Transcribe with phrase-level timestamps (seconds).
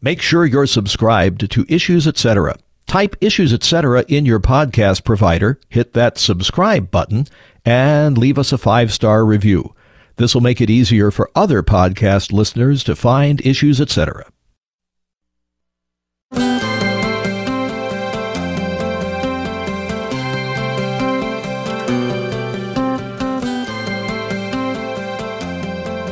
[0.00, 2.56] Make sure you're subscribed to Issues Etc.
[2.86, 4.04] Type Issues Etc.
[4.06, 7.26] in your podcast provider, hit that subscribe button,
[7.64, 9.74] and leave us a five star review.
[10.14, 14.24] This will make it easier for other podcast listeners to find Issues Etc.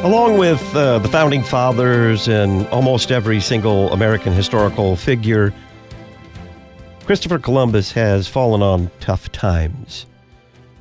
[0.07, 5.53] Along with uh, the founding fathers and almost every single American historical figure,
[7.07, 10.07] Christopher Columbus has fallen on tough times.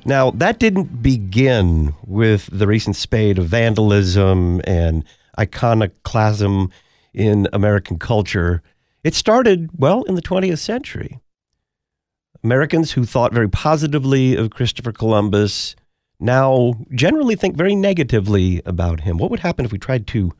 [0.04, 5.02] Now, that didn't begin with the recent spate of vandalism and
[5.36, 6.70] iconoclasm
[7.12, 8.62] in American culture.
[9.02, 11.18] It started, well, in the 20th century.
[12.44, 15.74] Americans who thought very positively of Christopher Columbus
[16.18, 19.18] now generally think very negatively about him.
[19.18, 20.32] What would happen if we tried to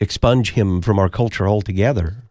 [0.00, 2.24] expunge him from our culture altogether?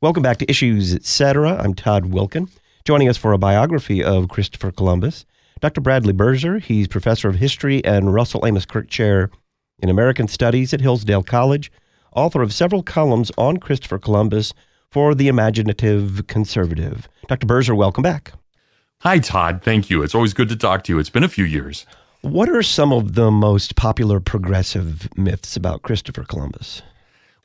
[0.00, 1.56] Welcome back to Issues Etc.
[1.56, 2.48] I'm Todd Wilken.
[2.84, 5.24] Joining us for a biography of Christopher Columbus,
[5.60, 5.80] Dr.
[5.80, 6.60] Bradley Birzer.
[6.60, 9.30] He's professor of history and Russell Amos Kirk Chair
[9.78, 11.70] in American Studies at Hillsdale College,
[12.14, 14.52] author of several columns on Christopher Columbus
[14.90, 17.08] for the Imaginative Conservative.
[17.28, 17.46] Dr.
[17.46, 18.32] Birzer, welcome back.
[19.00, 19.62] Hi, Todd.
[19.62, 20.02] Thank you.
[20.02, 20.98] It's always good to talk to you.
[20.98, 21.86] It's been a few years.
[22.22, 26.80] What are some of the most popular progressive myths about Christopher Columbus?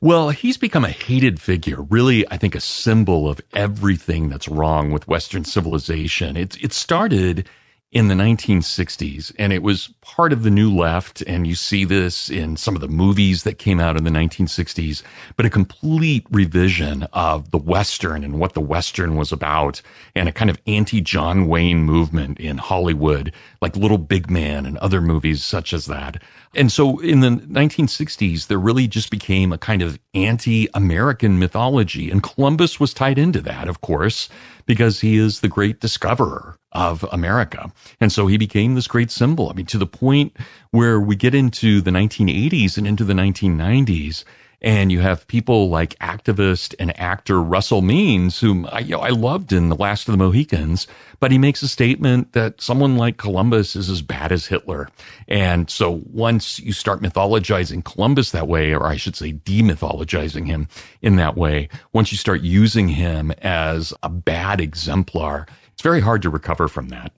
[0.00, 4.92] Well, he's become a hated figure, really, I think a symbol of everything that's wrong
[4.92, 6.36] with Western civilization.
[6.36, 7.48] It, it started
[7.90, 12.28] in the 1960s and it was part of the new left and you see this
[12.28, 15.02] in some of the movies that came out in the 1960s
[15.36, 19.80] but a complete revision of the western and what the western was about
[20.14, 25.00] and a kind of anti-john wayne movement in hollywood like little big man and other
[25.00, 26.22] movies such as that
[26.54, 32.10] and so in the 1960s, there really just became a kind of anti American mythology.
[32.10, 34.28] And Columbus was tied into that, of course,
[34.64, 37.72] because he is the great discoverer of America.
[38.00, 39.50] And so he became this great symbol.
[39.50, 40.36] I mean, to the point
[40.70, 44.24] where we get into the 1980s and into the 1990s,
[44.60, 49.10] and you have people like activist and actor Russell Means, whom I, you know, I
[49.10, 50.88] loved in The Last of the Mohicans,
[51.20, 54.88] but he makes a statement that someone like Columbus is as bad as Hitler.
[55.28, 60.66] And so once you start mythologizing Columbus that way, or I should say demythologizing him
[61.02, 65.46] in that way, once you start using him as a bad exemplar,
[65.78, 67.12] it's very hard to recover from that.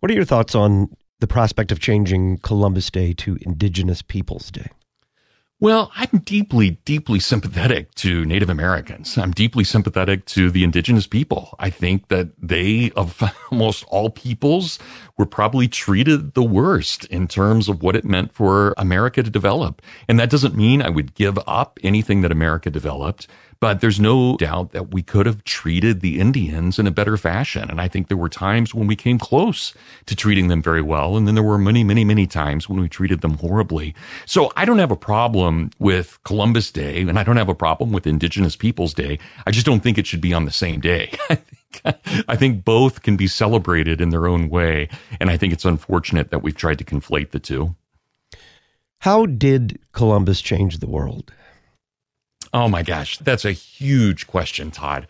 [0.00, 0.88] What are your thoughts on
[1.20, 4.66] the prospect of changing Columbus Day to Indigenous Peoples Day?
[5.60, 9.16] Well, I'm deeply, deeply sympathetic to Native Americans.
[9.16, 11.54] I'm deeply sympathetic to the indigenous people.
[11.60, 14.80] I think that they, of almost all peoples,
[15.16, 19.82] were probably treated the worst in terms of what it meant for America to develop.
[20.08, 23.28] And that doesn't mean I would give up anything that America developed.
[23.60, 27.68] But there's no doubt that we could have treated the Indians in a better fashion.
[27.70, 29.74] And I think there were times when we came close
[30.06, 31.16] to treating them very well.
[31.18, 33.94] And then there were many, many, many times when we treated them horribly.
[34.24, 37.92] So I don't have a problem with Columbus Day and I don't have a problem
[37.92, 39.18] with Indigenous Peoples Day.
[39.46, 41.12] I just don't think it should be on the same day.
[42.28, 44.88] I think both can be celebrated in their own way.
[45.20, 47.76] And I think it's unfortunate that we've tried to conflate the two.
[49.00, 51.32] How did Columbus change the world?
[52.52, 55.06] Oh my gosh, that's a huge question, Todd.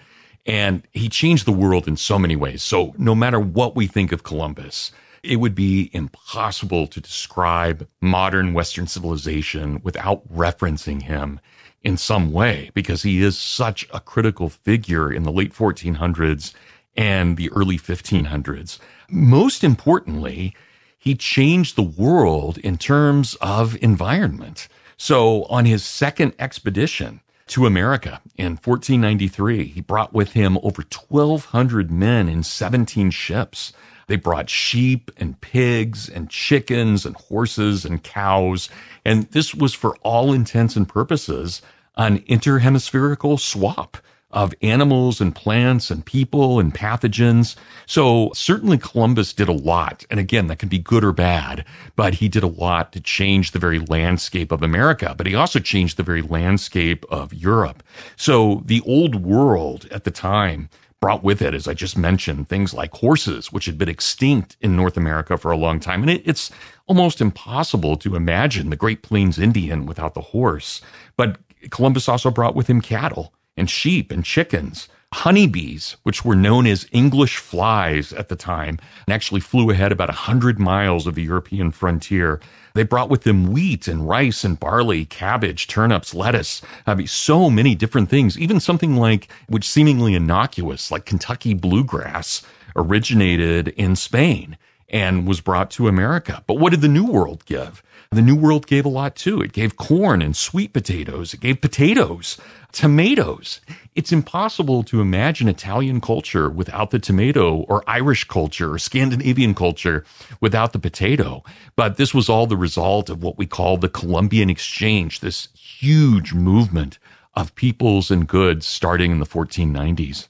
[0.46, 2.62] And he changed the world in so many ways.
[2.62, 4.92] So no matter what we think of Columbus,
[5.22, 11.40] it would be impossible to describe modern Western civilization without referencing him
[11.82, 16.54] in some way because he is such a critical figure in the late 1400s
[16.96, 18.78] and the early 1500s.
[19.08, 20.54] Most importantly,
[20.98, 24.68] he changed the world in terms of environment.
[24.96, 29.64] So on his second expedition, to America in 1493.
[29.64, 33.72] He brought with him over 1,200 men in 17 ships.
[34.06, 38.68] They brought sheep and pigs and chickens and horses and cows.
[39.04, 41.62] And this was for all intents and purposes
[41.96, 43.98] an interhemispherical swap
[44.30, 47.56] of animals and plants and people and pathogens.
[47.86, 50.04] So certainly Columbus did a lot.
[50.10, 51.64] And again, that can be good or bad,
[51.96, 55.58] but he did a lot to change the very landscape of America, but he also
[55.58, 57.82] changed the very landscape of Europe.
[58.16, 60.68] So the old world at the time
[61.00, 64.76] brought with it, as I just mentioned, things like horses, which had been extinct in
[64.76, 66.02] North America for a long time.
[66.02, 66.50] And it, it's
[66.86, 70.82] almost impossible to imagine the Great Plains Indian without the horse.
[71.16, 71.38] But
[71.70, 74.88] Columbus also brought with him cattle and sheep and chickens.
[75.12, 80.08] honeybees, which were known as English flies at the time, and actually flew ahead about
[80.08, 82.40] a 100 miles of the European frontier.
[82.74, 86.62] They brought with them wheat and rice and barley, cabbage, turnips, lettuce.
[86.86, 88.38] I mean, so many different things.
[88.38, 92.42] Even something like, which seemingly innocuous, like Kentucky bluegrass,
[92.76, 94.56] originated in Spain
[94.88, 96.44] and was brought to America.
[96.46, 97.82] But what did the New World give?
[98.12, 99.40] The New World gave a lot too.
[99.40, 101.32] It gave corn and sweet potatoes.
[101.32, 102.38] It gave potatoes,
[102.72, 103.60] tomatoes.
[103.94, 110.04] It's impossible to imagine Italian culture without the tomato or Irish culture or Scandinavian culture
[110.40, 111.42] without the potato.
[111.76, 116.32] But this was all the result of what we call the Columbian Exchange, this huge
[116.32, 116.98] movement
[117.34, 120.28] of peoples and goods starting in the 1490s.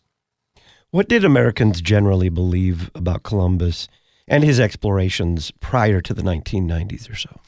[0.90, 3.88] What did Americans generally believe about Columbus
[4.26, 7.40] and his explorations prior to the 1990s or so?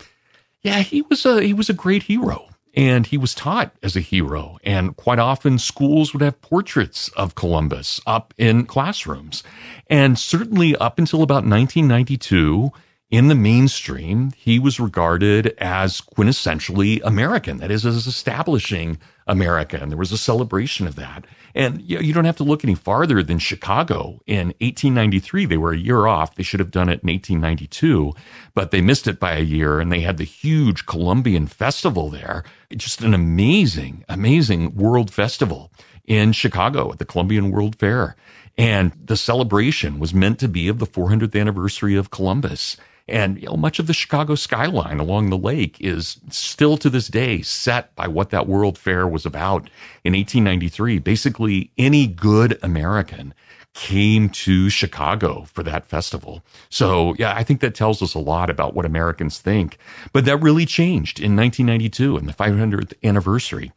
[0.62, 4.01] Yeah, he was a he was a great hero and he was taught as a
[4.01, 9.43] hero and quite often schools would have portraits of Columbus up in classrooms.
[9.89, 12.73] And certainly up until about 1992
[13.11, 19.79] in the mainstream, he was regarded as quintessentially American, that is, as establishing America.
[19.81, 21.25] And there was a celebration of that.
[21.55, 24.21] And you don't have to look any farther than Chicago.
[24.27, 26.35] In 1893, they were a year off.
[26.35, 28.13] They should have done it in 1892,
[28.55, 29.79] but they missed it by a year.
[29.79, 32.45] And they had the huge Columbian Festival there.
[32.75, 35.71] Just an amazing, amazing world festival
[36.07, 38.17] in Chicago at the Columbian World Fair.
[38.57, 42.77] And the celebration was meant to be of the 400th anniversary of Columbus.
[43.08, 47.08] And you know, much of the Chicago skyline along the lake is still to this
[47.08, 49.69] day set by what that World Fair was about
[50.04, 50.99] in 1893.
[50.99, 53.34] Basically, any good American
[53.75, 56.43] came to Chicago for that festival.
[56.69, 59.78] So, yeah, I think that tells us a lot about what Americans think.
[60.12, 63.72] But that really changed in 1992 and the 500th anniversary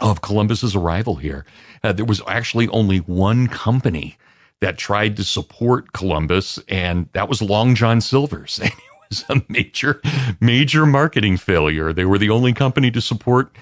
[0.00, 1.46] of Columbus's arrival here.
[1.82, 4.18] Uh, there was actually only one company
[4.62, 8.60] that tried to support Columbus, and that was Long John Silver's.
[9.12, 10.00] And it was a major,
[10.40, 11.92] major marketing failure.
[11.92, 13.54] They were the only company to support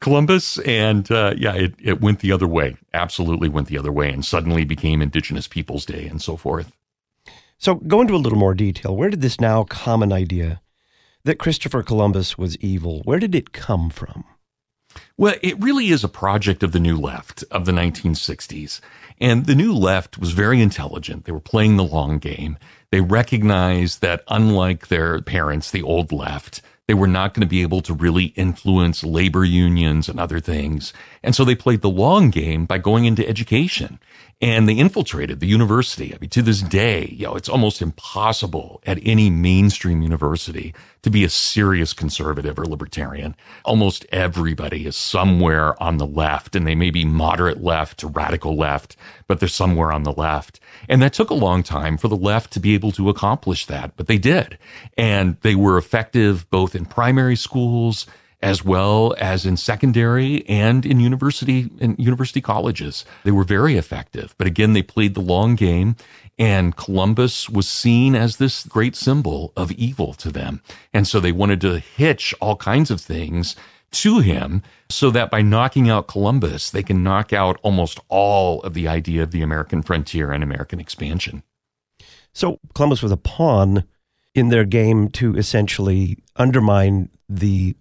[0.00, 2.76] Columbus, and uh, yeah, it, it went the other way.
[2.92, 6.70] Absolutely went the other way, and suddenly became Indigenous Peoples Day and so forth.
[7.56, 8.94] So, go into a little more detail.
[8.94, 10.60] Where did this now common idea
[11.24, 14.24] that Christopher Columbus was evil, where did it come from?
[15.16, 18.80] Well, it really is a project of the New Left of the 1960s.
[19.20, 21.26] And the New Left was very intelligent.
[21.26, 22.56] They were playing the long game.
[22.90, 27.62] They recognized that unlike their parents, the old left, they were not going to be
[27.62, 30.92] able to really influence labor unions and other things.
[31.22, 34.00] And so they played the long game by going into education
[34.40, 36.14] and they infiltrated the university.
[36.14, 41.10] I mean, to this day, you know, it's almost impossible at any mainstream university to
[41.10, 43.36] be a serious conservative or libertarian.
[43.64, 48.56] Almost everybody is somewhere on the left and they may be moderate left to radical
[48.56, 48.96] left,
[49.26, 50.58] but they're somewhere on the left.
[50.88, 53.94] And that took a long time for the left to be able to accomplish that,
[53.96, 54.58] but they did.
[54.96, 58.06] And they were effective both in primary schools
[58.42, 63.04] as well as in secondary and in university in university colleges.
[63.24, 64.34] They were very effective.
[64.38, 65.96] But again, they played the long game
[66.38, 70.62] and Columbus was seen as this great symbol of evil to them.
[70.92, 73.56] And so they wanted to hitch all kinds of things
[73.92, 78.72] to him so that by knocking out Columbus, they can knock out almost all of
[78.72, 81.42] the idea of the American frontier and American expansion.
[82.32, 83.84] So Columbus was a pawn
[84.34, 87.76] in their game to essentially undermine the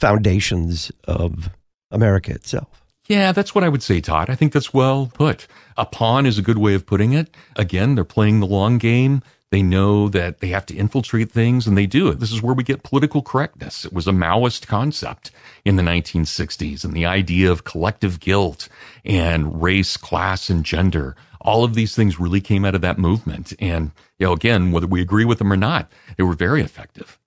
[0.00, 1.50] foundations of
[1.90, 2.84] America itself.
[3.06, 4.30] Yeah, that's what I would say, Todd.
[4.30, 5.46] I think that's well put.
[5.76, 7.34] A pawn is a good way of putting it.
[7.56, 9.22] Again, they're playing the long game.
[9.50, 12.20] They know that they have to infiltrate things and they do it.
[12.20, 13.84] This is where we get political correctness.
[13.84, 15.32] It was a Maoist concept
[15.64, 18.68] in the 1960s and the idea of collective guilt
[19.04, 21.16] and race, class, and gender.
[21.40, 23.52] All of these things really came out of that movement.
[23.58, 27.18] And, you know, again, whether we agree with them or not, they were very effective.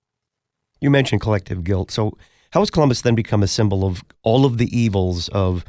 [0.80, 1.90] You mentioned collective guilt.
[1.90, 2.16] So
[2.54, 5.64] how has Columbus then become a symbol of all of the evils of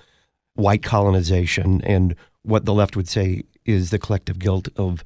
[0.54, 5.04] white colonization and what the left would say is the collective guilt of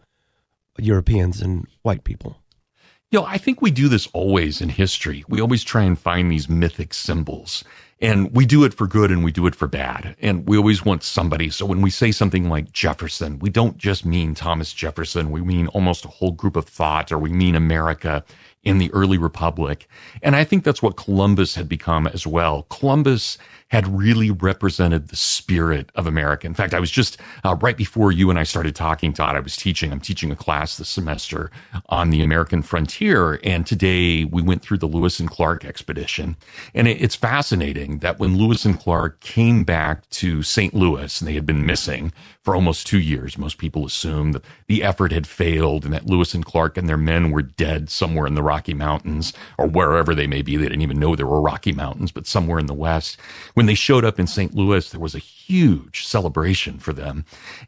[0.78, 2.42] Europeans and white people?
[3.12, 5.24] You know, I think we do this always in history.
[5.30, 7.64] We always try and find these mythic symbols.
[8.02, 10.18] And we do it for good and we do it for bad.
[10.22, 11.50] And we always want somebody.
[11.50, 15.32] So when we say something like Jefferson, we don't just mean Thomas Jefferson.
[15.32, 18.26] We mean almost a whole group of thought or we mean America
[18.64, 19.88] in the early republic.
[20.22, 22.64] And I think that's what Columbus had become as well.
[22.70, 23.38] Columbus
[23.70, 26.48] had really represented the spirit of America.
[26.48, 29.40] In fact, I was just uh, right before you and I started talking, Todd, I
[29.40, 31.52] was teaching, I'm teaching a class this semester
[31.88, 33.40] on the American frontier.
[33.44, 36.36] And today we went through the Lewis and Clark expedition.
[36.74, 40.74] And it, it's fascinating that when Lewis and Clark came back to St.
[40.74, 42.12] Louis and they had been missing
[42.42, 46.34] for almost two years, most people assumed that the effort had failed and that Lewis
[46.34, 50.26] and Clark and their men were dead somewhere in the Rocky Mountains or wherever they
[50.26, 50.58] may be.
[50.58, 53.18] They didn't even know there were Rocky Mountains, but somewhere in the West
[53.60, 54.56] when they showed up in St.
[54.56, 57.26] Louis, there was a huge celebration for them.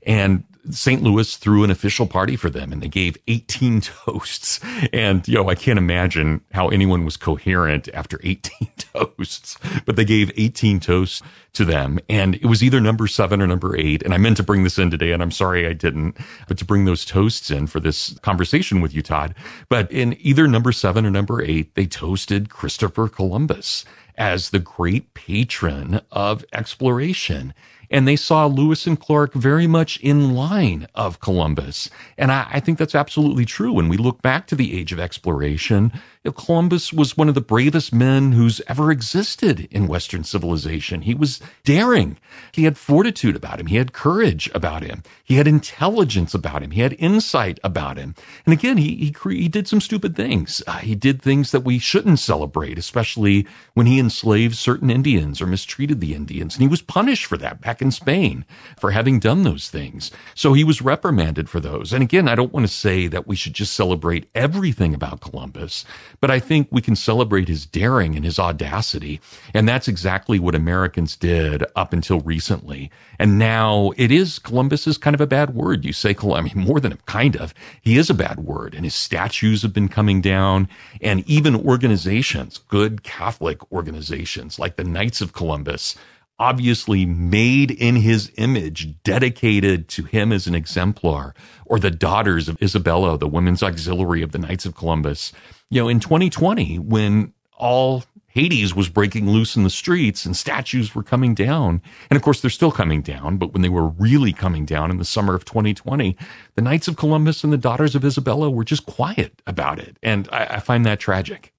[0.08, 1.04] And St.
[1.04, 4.62] Louis threw an official party for them and they gave 18 toasts.
[4.94, 10.06] And, you know, I can't imagine how anyone was coherent after 18 toasts, but they
[10.06, 11.22] gave 18 toasts
[11.56, 12.00] to them.
[12.08, 14.02] And it was either number seven or number eight.
[14.02, 16.16] And I meant to bring this in today and I'm sorry I didn't,
[16.48, 19.36] but to bring those toasts in for this conversation with you, Todd.
[19.68, 23.84] But in either number seven or number eight, they toasted Christopher Columbus
[24.22, 27.56] as the great patron of exploration
[27.90, 31.90] and they saw Lewis and Clark very much in line of Columbus.
[32.18, 33.74] And I, I, think that's absolutely true.
[33.74, 35.92] When we look back to the age of exploration,
[36.30, 41.02] Columbus was one of the bravest men who's ever existed in Western civilization.
[41.02, 42.18] He was daring.
[42.52, 43.66] He had fortitude about him.
[43.66, 45.02] He had courage about him.
[45.24, 46.72] He had intelligence about him.
[46.72, 48.14] He had insight about him.
[48.46, 50.62] And again, he, he, he did some stupid things.
[50.68, 55.48] Uh, he did things that we shouldn't celebrate, especially when he enslaved certain Indians or
[55.48, 56.54] mistreated the Indians.
[56.54, 58.46] And he was punished for that back in Spain
[58.78, 60.12] for having done those things.
[60.36, 61.94] So he was reprimanded for those.
[61.94, 65.84] And again, I don't want to say that we should just celebrate everything about Columbus.
[66.20, 69.22] But I think we can celebrate his daring and his audacity.
[69.54, 72.92] And that's exactly what Americans did up until recently.
[73.18, 75.86] And now it is, Columbus is kind of a bad word.
[75.86, 78.74] You say, I mean, more than a kind of, he is a bad word.
[78.74, 80.68] And his statues have been coming down.
[81.02, 85.96] And even organizations, good Catholic organizations like the Knights of Columbus,
[86.40, 92.60] obviously made in his image, dedicated to him as an exemplar, or the daughters of
[92.62, 95.34] Isabella, the women's auxiliary of the Knights of Columbus.
[95.72, 100.96] You know, in 2020, when all Hades was breaking loose in the streets and statues
[100.96, 101.82] were coming down.
[102.10, 104.98] And of course, they're still coming down, but when they were really coming down in
[104.98, 106.16] the summer of 2020,
[106.56, 109.98] the Knights of Columbus and the Daughters of Isabella were just quiet about it.
[110.02, 111.54] And I, I find that tragic.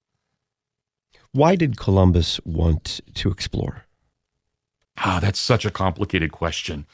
[1.32, 3.84] Why did Columbus want to explore?
[4.98, 6.86] Ah, that's such a complicated question.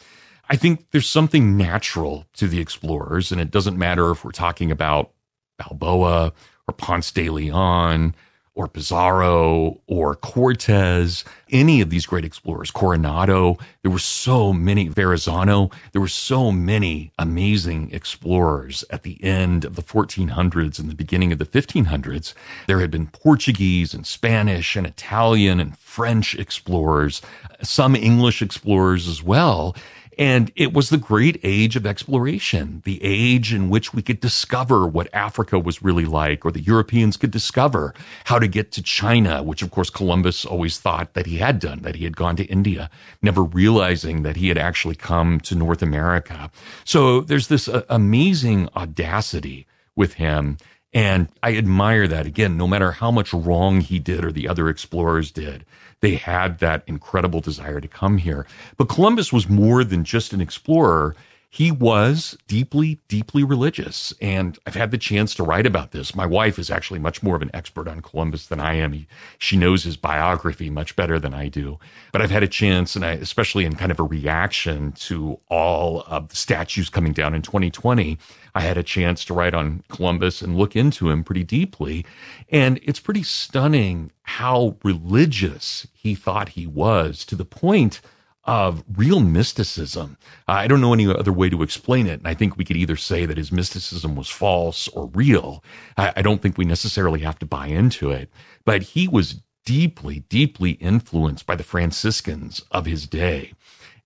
[0.49, 4.71] I think there's something natural to the explorers, and it doesn't matter if we're talking
[4.73, 5.13] about
[5.59, 6.33] Balboa
[6.69, 8.15] or Ponce de Leon
[8.59, 13.57] or Pizarro or Cortez, any of these great explorers, Coronado.
[13.83, 15.71] There were so many, Verrazano.
[15.93, 21.31] There were so many amazing explorers at the end of the 1400s and the beginning
[21.31, 22.35] of the 1500s.
[22.67, 27.23] There had been Portuguese and Spanish and Italian and French explorers,
[27.63, 29.77] some English explorers as well.
[30.19, 34.85] And it was the great age of exploration, the age in which we could discover
[34.85, 37.95] what Africa was really like, or the Europeans could discover
[38.25, 41.83] how to get to China, which of course Columbus always thought that he had done,
[41.83, 42.91] that he had gone to India,
[43.23, 46.51] never realizing that he had actually come to North America.
[46.85, 50.59] So there's this uh, amazing audacity with him.
[50.93, 54.69] And I admire that again, no matter how much wrong he did or the other
[54.69, 55.65] explorers did
[56.01, 58.47] they had that incredible desire to come here.
[58.77, 61.17] But Columbus was more than just an explorer
[61.51, 64.13] he was deeply, deeply religious.
[64.21, 66.15] And I've had the chance to write about this.
[66.15, 68.93] My wife is actually much more of an expert on Columbus than I am.
[68.93, 69.07] He,
[69.39, 71.79] she knows his biography much better than I do.
[72.13, 76.03] But I've had a chance, and I, especially in kind of a reaction to all
[76.07, 78.19] of the statues coming down in 2020,
[78.55, 82.05] I had a chance to write on Columbus and look into him pretty deeply.
[82.51, 88.03] And it's pretty stunning how religious he thought he was to the point
[88.49, 90.17] of real mysticism.
[90.49, 92.19] I don't know any other way to explain it.
[92.19, 95.63] And I think we could either say that his mysticism was false or real.
[95.99, 98.31] I, I don't think we necessarily have to buy into it,
[98.65, 103.53] but he was deeply, deeply influenced by the Franciscans of his day.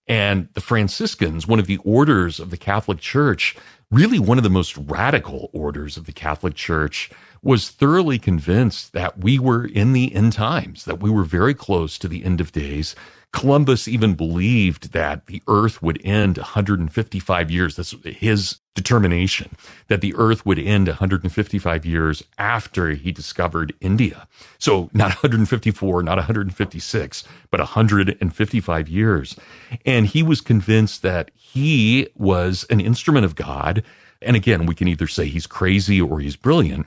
[0.08, 3.54] And the Franciscans, one of the orders of the Catholic Church,
[3.92, 7.10] really one of the most radical orders of the Catholic Church,
[7.42, 11.96] was thoroughly convinced that we were in the end times, that we were very close
[11.98, 12.96] to the end of days,
[13.32, 17.76] Columbus even believed that the earth would end 155 years.
[17.76, 19.50] That's his determination
[19.88, 24.28] that the earth would end 155 years after he discovered India.
[24.58, 29.36] So not 154, not 156, but 155 years.
[29.84, 33.82] And he was convinced that he was an instrument of God.
[34.20, 36.86] And again, we can either say he's crazy or he's brilliant.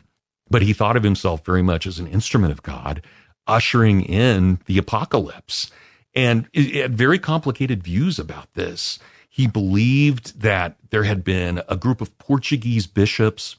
[0.50, 3.02] but he thought of himself very much as an instrument of God,
[3.48, 5.72] ushering in the apocalypse.
[6.16, 9.00] And had very complicated views about this.
[9.30, 13.58] He believed that there had been a group of Portuguese bishops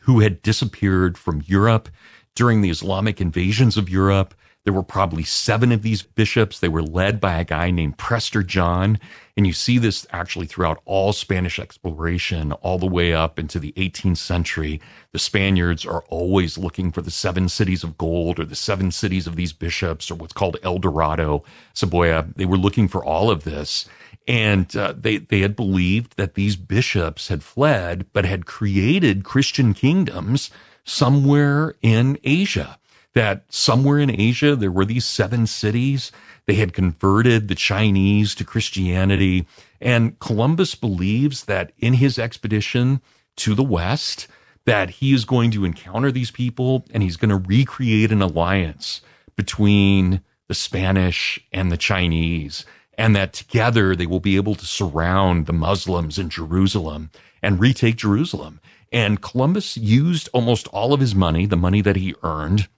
[0.00, 1.88] who had disappeared from Europe
[2.34, 4.34] during the Islamic invasions of Europe.
[4.68, 6.58] There were probably seven of these bishops.
[6.58, 8.98] They were led by a guy named Prester John.
[9.34, 13.72] And you see this actually throughout all Spanish exploration, all the way up into the
[13.78, 14.78] 18th century.
[15.12, 19.26] The Spaniards are always looking for the seven cities of gold or the seven cities
[19.26, 21.44] of these bishops or what's called El Dorado,
[21.74, 22.34] Saboya.
[22.36, 23.86] They were looking for all of this.
[24.26, 29.72] And uh, they, they had believed that these bishops had fled, but had created Christian
[29.72, 30.50] kingdoms
[30.84, 32.78] somewhere in Asia
[33.14, 36.12] that somewhere in Asia, there were these seven cities.
[36.46, 39.46] They had converted the Chinese to Christianity.
[39.80, 43.00] And Columbus believes that in his expedition
[43.36, 44.28] to the West,
[44.66, 49.00] that he is going to encounter these people and he's going to recreate an alliance
[49.36, 52.64] between the Spanish and the Chinese.
[52.96, 57.10] And that together they will be able to surround the Muslims in Jerusalem
[57.42, 58.60] and retake Jerusalem.
[58.90, 62.68] And Columbus used almost all of his money, the money that he earned,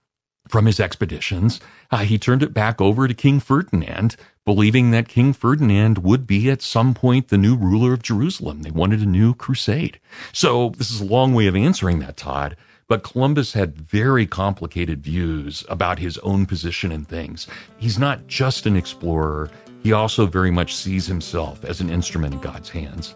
[0.50, 5.32] from his expeditions, uh, he turned it back over to King Ferdinand, believing that King
[5.32, 8.62] Ferdinand would be at some point the new ruler of Jerusalem.
[8.62, 10.00] They wanted a new crusade.
[10.32, 12.56] So this is a long way of answering that, Todd.
[12.88, 17.46] But Columbus had very complicated views about his own position in things.
[17.78, 19.48] He's not just an explorer,
[19.84, 23.14] he also very much sees himself as an instrument in God's hands.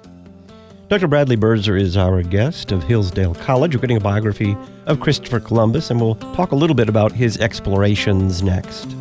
[0.86, 1.08] Dr.
[1.08, 3.74] Bradley Birzer is our guest of Hillsdale College.
[3.74, 7.38] We're getting a biography of Christopher Columbus, and we'll talk a little bit about his
[7.38, 8.94] explorations next.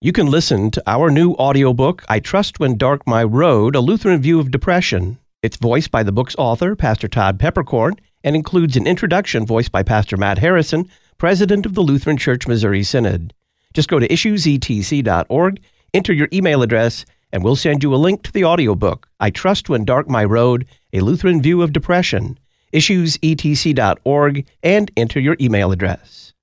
[0.00, 4.22] You can listen to our new audiobook, I Trust When Dark My Road, A Lutheran
[4.22, 5.18] View of Depression.
[5.42, 9.82] It's voiced by the book's author, Pastor Todd Peperkorn, and includes an introduction voiced by
[9.82, 13.34] Pastor Matt Harrison, president of the Lutheran Church Missouri Synod.
[13.74, 15.60] Just go to issuesetc.org,
[15.92, 19.68] enter your email address, and we'll send you a link to the audiobook, I Trust
[19.68, 22.38] When Dark My Road, A Lutheran View of Depression.
[22.72, 26.34] Issuesetc.org, and enter your email address.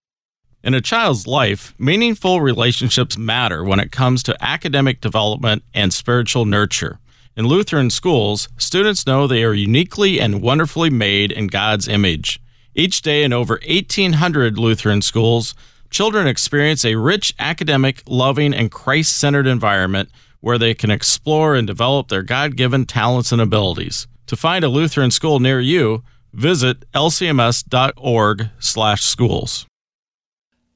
[0.61, 6.43] In a child's life, meaningful relationships matter when it comes to academic development and spiritual
[6.43, 6.99] nurture.
[7.35, 12.41] In Lutheran schools, students know they are uniquely and wonderfully made in God's image.
[12.75, 15.55] Each day in over 1,800 Lutheran schools,
[15.89, 20.09] children experience a rich academic, loving, and Christ centered environment
[20.41, 24.07] where they can explore and develop their God given talents and abilities.
[24.27, 29.65] To find a Lutheran school near you, visit lcms.org/schools.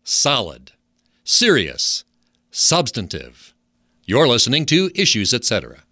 [0.04, 0.72] Solid,
[1.24, 2.04] serious,
[2.52, 3.54] substantive.
[4.06, 5.84] You're listening to Issues, etc.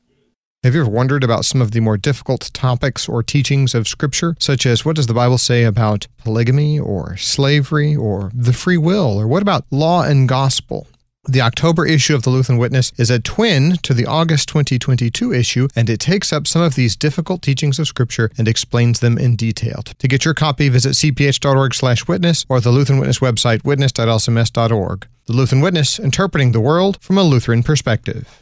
[0.63, 4.35] Have you ever wondered about some of the more difficult topics or teachings of Scripture,
[4.37, 9.19] such as what does the Bible say about polygamy or slavery or the free will,
[9.19, 10.85] or what about law and gospel?
[11.27, 15.67] The October issue of the Lutheran Witness is a twin to the August 2022 issue,
[15.75, 19.35] and it takes up some of these difficult teachings of Scripture and explains them in
[19.35, 19.81] detail.
[19.81, 25.07] To get your copy, visit cph.org/witness or the Lutheran Witness website witness.lcms.org.
[25.25, 28.40] The Lutheran Witness, interpreting the world from a Lutheran perspective.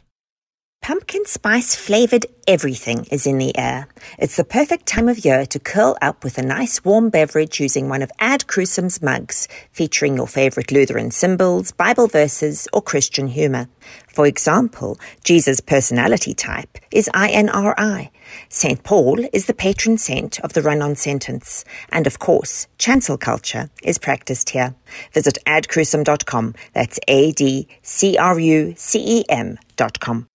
[0.89, 3.87] Pumpkin spice flavored everything is in the air.
[4.17, 7.89] It's the perfect time of year to curl up with a nice warm beverage using
[7.89, 13.67] one of Ad Crucem's mugs, featuring your favorite Lutheran symbols, Bible verses, or Christian humor.
[14.07, 18.09] For example, Jesus' personality type is INRI.
[18.47, 18.81] St.
[18.81, 21.65] Paul is the patron saint of the run on sentence.
[21.91, 24.73] And of course, chancel culture is practiced here.
[25.13, 26.55] Visit adcrucem.com.
[26.73, 30.25] That's A D C R U C E M.com.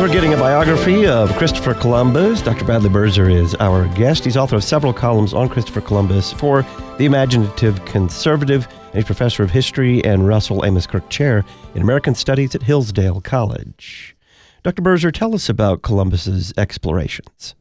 [0.00, 2.40] We're getting a biography of Christopher Columbus.
[2.40, 2.64] Dr.
[2.64, 4.24] Bradley Birzer is our guest.
[4.24, 6.64] He's author of several columns on Christopher Columbus for
[6.96, 12.54] The Imaginative Conservative, he's professor of history and Russell Amos Kirk Chair in American Studies
[12.54, 14.16] at Hillsdale College.
[14.62, 14.80] Dr.
[14.80, 17.54] Birzer, tell us about Columbus's explorations.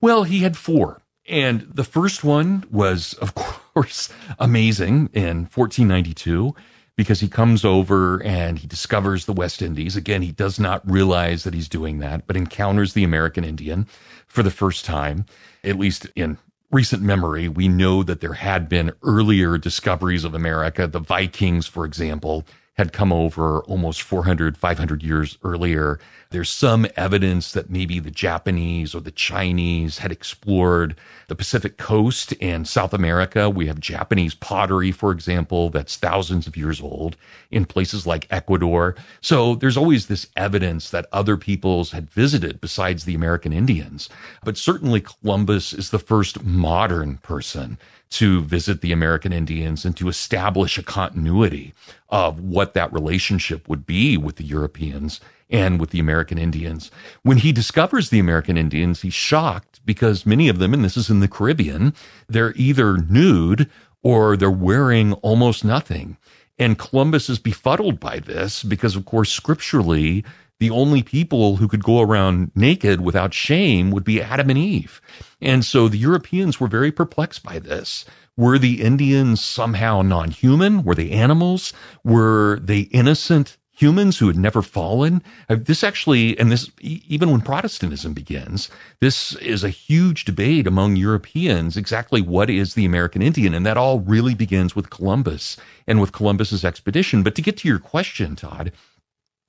[0.00, 1.02] Well, he had four.
[1.28, 3.34] And the first one was, of
[3.74, 6.54] course, amazing in 1492
[6.96, 9.96] because he comes over and he discovers the West Indies.
[9.96, 13.86] Again, he does not realize that he's doing that, but encounters the American Indian
[14.26, 15.26] for the first time,
[15.62, 16.38] at least in
[16.70, 17.48] recent memory.
[17.48, 20.86] We know that there had been earlier discoveries of America.
[20.86, 22.44] The Vikings, for example,
[22.76, 25.98] had come over almost 400, 500 years earlier.
[26.30, 30.94] There's some evidence that maybe the Japanese or the Chinese had explored
[31.28, 33.48] the Pacific coast and South America.
[33.48, 37.16] We have Japanese pottery, for example, that's thousands of years old
[37.50, 38.94] in places like Ecuador.
[39.22, 44.10] So there's always this evidence that other peoples had visited besides the American Indians.
[44.44, 47.78] But certainly Columbus is the first modern person
[48.10, 51.74] to visit the American Indians and to establish a continuity
[52.08, 56.90] of what that relationship would be with the Europeans and with the American Indians.
[57.22, 61.10] When he discovers the American Indians, he's shocked because many of them, and this is
[61.10, 61.94] in the Caribbean,
[62.28, 63.70] they're either nude
[64.02, 66.16] or they're wearing almost nothing.
[66.58, 70.24] And Columbus is befuddled by this because, of course, scripturally,
[70.58, 75.00] the only people who could go around naked without shame would be Adam and Eve.
[75.40, 78.04] And so the Europeans were very perplexed by this.
[78.36, 80.82] Were the Indians somehow non human?
[80.82, 81.72] Were they animals?
[82.04, 85.22] Were they innocent humans who had never fallen.
[85.48, 90.96] Uh, this actually, and this, even when Protestantism begins, this is a huge debate among
[90.96, 93.52] Europeans exactly what is the American Indian.
[93.54, 97.22] And that all really begins with Columbus and with Columbus's expedition.
[97.22, 98.72] But to get to your question, Todd,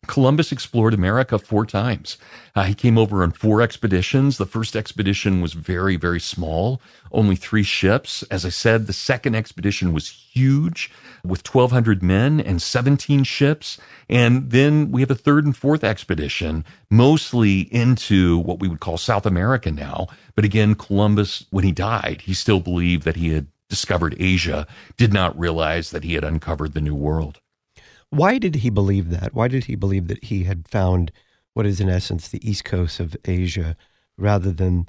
[0.07, 2.17] Columbus explored America four times.
[2.55, 4.37] Uh, he came over on four expeditions.
[4.37, 8.23] The first expedition was very, very small, only three ships.
[8.23, 10.91] As I said, the second expedition was huge
[11.23, 13.77] with 1,200 men and 17 ships.
[14.09, 18.97] And then we have a third and fourth expedition, mostly into what we would call
[18.97, 20.07] South America now.
[20.35, 24.65] But again, Columbus, when he died, he still believed that he had discovered Asia,
[24.95, 27.39] did not realize that he had uncovered the New World.
[28.09, 29.33] Why did he believe that?
[29.33, 31.11] Why did he believe that he had found
[31.53, 33.75] what is, in essence, the east coast of Asia
[34.17, 34.87] rather than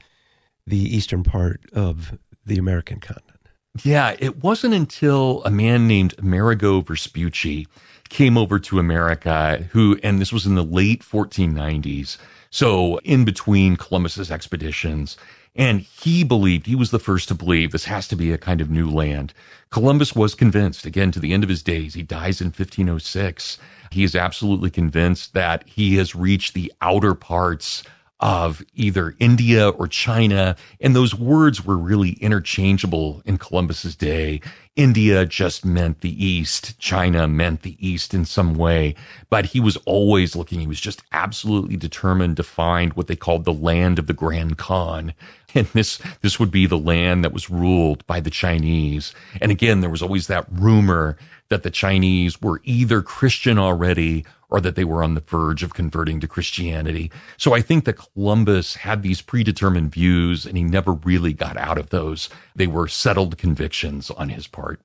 [0.66, 3.38] the eastern part of the American continent?
[3.84, 7.66] Yeah, it wasn't until a man named Amerigo Vespucci
[8.08, 12.18] came over to America, who, and this was in the late 1490s.
[12.50, 15.16] So, in between Columbus's expeditions,
[15.58, 18.60] and he believed, he was the first to believe this has to be a kind
[18.60, 19.34] of new land.
[19.70, 21.94] Columbus was convinced, again, to the end of his days.
[21.94, 23.58] He dies in 1506.
[23.90, 27.82] He is absolutely convinced that he has reached the outer parts
[28.20, 30.56] of either India or China.
[30.80, 34.40] And those words were really interchangeable in Columbus's day.
[34.74, 36.78] India just meant the East.
[36.78, 38.94] China meant the East in some way.
[39.30, 43.44] But he was always looking, he was just absolutely determined to find what they called
[43.44, 45.14] the land of the Grand Khan.
[45.54, 49.14] And this, this would be the land that was ruled by the Chinese.
[49.40, 51.16] And again, there was always that rumor
[51.48, 55.74] that the Chinese were either Christian already or that they were on the verge of
[55.74, 57.10] converting to Christianity.
[57.36, 61.78] So I think that Columbus had these predetermined views and he never really got out
[61.78, 62.28] of those.
[62.54, 64.80] They were settled convictions on his part.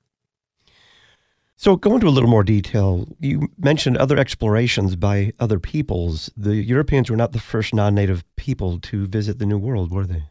[1.56, 3.06] So, go into a little more detail.
[3.20, 6.28] You mentioned other explorations by other peoples.
[6.36, 10.04] The Europeans were not the first non native people to visit the New World, were
[10.04, 10.24] they?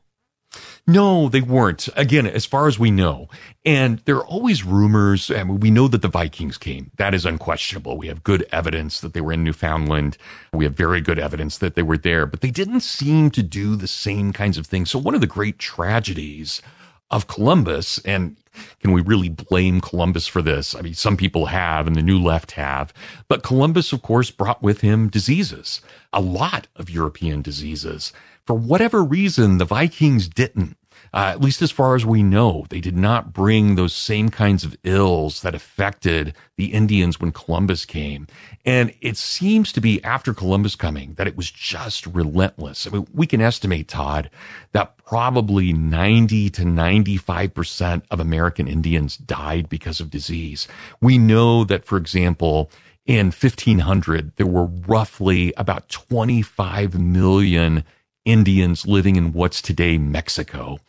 [0.86, 1.88] No, they weren't.
[1.96, 3.30] Again, as far as we know.
[3.66, 5.32] And there are always rumors.
[5.32, 6.92] and we know that the Vikings came.
[6.98, 7.98] That is unquestionable.
[7.98, 10.18] We have good evidence that they were in Newfoundland.
[10.52, 13.76] We have very good evidence that they were there, but they didn't seem to do
[13.76, 14.92] the same kinds of things.
[14.92, 16.62] So one of the great tragedies
[17.10, 18.36] of Columbus, and
[18.80, 20.76] can we really blame Columbus for this?
[20.76, 22.94] I mean, some people have, and the new left have.
[23.28, 28.14] But Columbus, of course, brought with him diseases, a lot of European diseases.
[28.46, 30.78] For whatever reason, the Vikings didn't.
[31.14, 34.64] Uh, at least as far as we know, they did not bring those same kinds
[34.64, 38.26] of ills that affected the Indians when Columbus came.
[38.66, 42.88] And it seems to be after Columbus coming that it was just relentless.
[42.88, 44.32] I mean, we can estimate, Todd,
[44.72, 50.68] that probably 90 to 95% of American Indians died because of disease.
[51.00, 52.72] We know that, for example,
[53.06, 57.84] in 1500, there were roughly about 25 million
[58.26, 60.80] Indians living in what's today Mexico.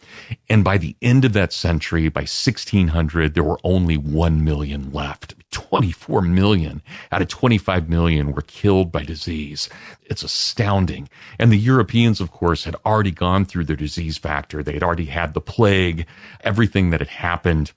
[0.49, 5.35] And by the end of that century, by 1600, there were only 1 million left.
[5.51, 9.69] 24 million out of 25 million were killed by disease.
[10.03, 11.09] It's astounding.
[11.39, 14.63] And the Europeans, of course, had already gone through their disease factor.
[14.63, 16.07] They had already had the plague,
[16.41, 17.73] everything that had happened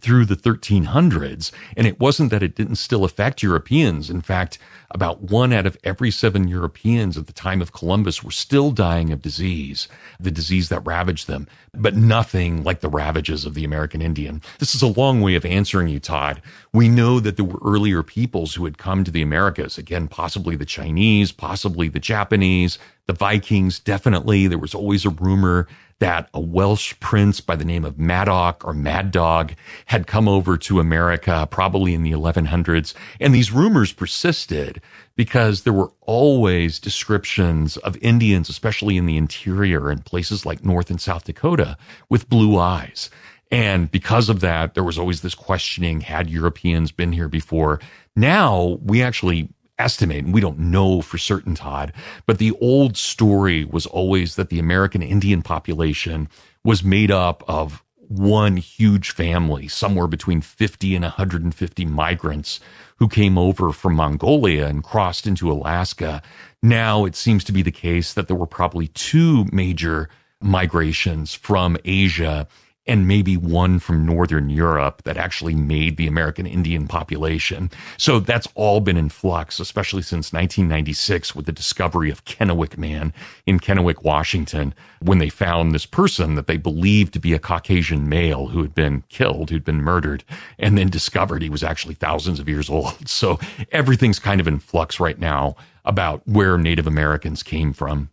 [0.00, 1.50] through the 1300s.
[1.76, 4.10] And it wasn't that it didn't still affect Europeans.
[4.10, 4.58] In fact,
[4.90, 9.12] about one out of every seven Europeans at the time of Columbus were still dying
[9.12, 9.88] of disease,
[10.20, 14.42] the disease that ravaged them, but nothing like the ravages of the American Indian.
[14.58, 16.40] This is a long way of answering you, Todd.
[16.72, 20.56] We know that there were earlier peoples who had come to the Americas, again, possibly
[20.56, 24.46] the Chinese, possibly the Japanese, the Vikings, definitely.
[24.46, 25.66] There was always a rumor
[25.98, 29.54] that a Welsh prince by the name of Madoc or Mad Dog
[29.86, 32.92] had come over to America probably in the 1100s.
[33.18, 34.82] And these rumors persisted
[35.16, 40.90] because there were always descriptions of Indians, especially in the interior and places like North
[40.90, 41.78] and South Dakota
[42.10, 43.08] with blue eyes.
[43.50, 47.80] And because of that, there was always this questioning, had Europeans been here before?
[48.16, 51.92] Now we actually estimate, and we don't know for certain, Todd,
[52.26, 56.28] but the old story was always that the American Indian population
[56.64, 62.60] was made up of one huge family, somewhere between 50 and 150 migrants
[62.98, 66.22] who came over from Mongolia and crossed into Alaska.
[66.62, 70.08] Now it seems to be the case that there were probably two major
[70.40, 72.46] migrations from Asia
[72.86, 77.70] and maybe one from Northern Europe that actually made the American Indian population.
[77.96, 83.12] So that's all been in flux, especially since 1996 with the discovery of Kennewick Man
[83.44, 88.08] in Kennewick, Washington, when they found this person that they believed to be a Caucasian
[88.08, 90.24] male who had been killed, who'd been murdered,
[90.58, 93.08] and then discovered he was actually thousands of years old.
[93.08, 93.38] So
[93.72, 98.10] everything's kind of in flux right now about where Native Americans came from.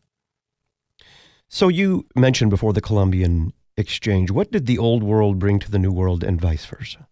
[1.47, 4.31] So you mentioned before the Columbian exchange.
[4.31, 7.07] What did the old world bring to the new world and vice versa?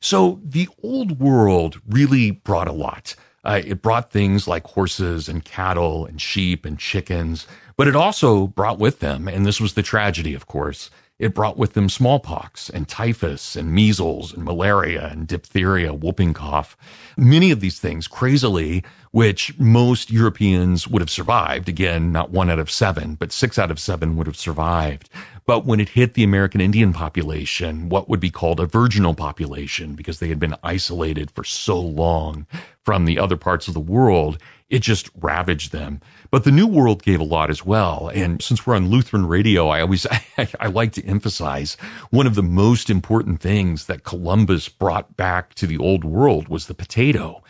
[0.00, 3.16] So the old world really brought a lot.
[3.44, 8.46] Uh, it brought things like horses and cattle and sheep and chickens, but it also
[8.46, 12.68] brought with them, and this was the tragedy, of course, it brought with them smallpox
[12.70, 16.76] and typhus and measles and malaria and diphtheria, whooping cough.
[17.16, 18.82] Many of these things, crazily,
[19.12, 21.68] which most Europeans would have survived.
[21.68, 25.08] Again, not one out of seven, but six out of seven would have survived.
[25.46, 29.94] But when it hit the American Indian population, what would be called a virginal population,
[29.94, 32.46] because they had been isolated for so long
[32.82, 34.38] from the other parts of the world,
[34.70, 36.00] it just ravaged them.
[36.30, 38.10] But the New World gave a lot as well.
[38.14, 40.24] And since we're on Lutheran radio, I always, I,
[40.60, 41.76] I, like to emphasize
[42.10, 46.66] one of the most important things that Columbus brought back to the old world was
[46.66, 47.42] the potato.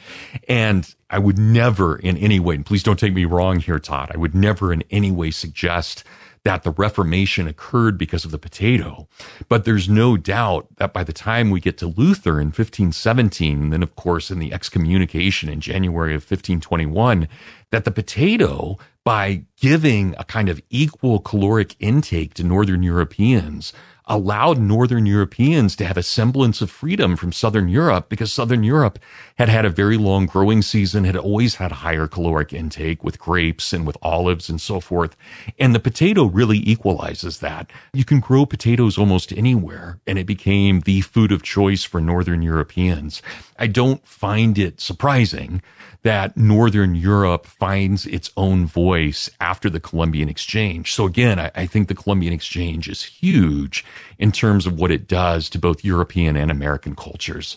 [0.49, 4.11] And I would never in any way, and please don't take me wrong here, Todd,
[4.13, 6.05] I would never in any way suggest
[6.45, 9.09] that the Reformation occurred because of the potato.
[9.49, 13.73] But there's no doubt that by the time we get to Luther in 1517, and
[13.73, 17.29] then of course in the excommunication in January of 1521,
[17.71, 23.73] that the potato, by giving a kind of equal caloric intake to Northern Europeans,
[24.07, 28.99] allowed Northern Europeans to have a semblance of freedom from Southern Europe because Southern Europe
[29.37, 33.73] had had a very long growing season, had always had higher caloric intake with grapes
[33.73, 35.17] and with olives and so forth.
[35.59, 37.71] And the potato really equalizes that.
[37.93, 42.43] You can grow potatoes almost anywhere, and it became the food of choice for Northern
[42.43, 43.23] Europeans.
[43.59, 45.63] I don't find it surprising
[46.05, 50.93] that Northern Europe finds its own voice after the Columbian Exchange.
[50.93, 53.85] So again, I, I, think the Columbian Exchange is huge
[54.19, 57.57] in terms of what it does to both European and American cultures.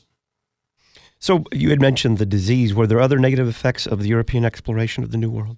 [1.19, 2.73] So you had mentioned the disease.
[2.73, 5.57] Were there other negative effects of the European exploration of the New World?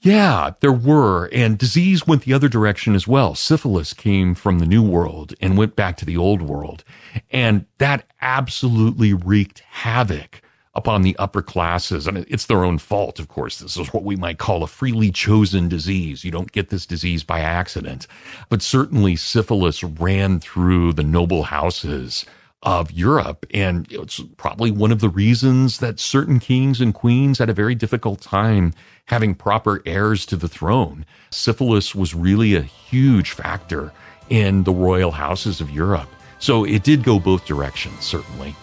[0.00, 1.30] Yeah, there were.
[1.32, 3.34] And disease went the other direction as well.
[3.34, 6.84] Syphilis came from the New World and went back to the Old World.
[7.30, 10.42] And that absolutely wreaked havoc
[10.78, 12.06] upon the upper classes.
[12.06, 13.58] And it's their own fault, of course.
[13.58, 16.24] This is what we might call a freely chosen disease.
[16.24, 18.06] You don't get this disease by accident.
[18.48, 22.24] But certainly syphilis ran through the noble houses
[22.62, 23.44] of Europe.
[23.52, 27.74] And it's probably one of the reasons that certain kings and queens had a very
[27.74, 28.72] difficult time
[29.06, 31.04] having proper heirs to the throne.
[31.30, 33.92] Syphilis was really a huge factor
[34.28, 36.08] in the royal houses of Europe.
[36.38, 38.54] So it did go both directions, certainly.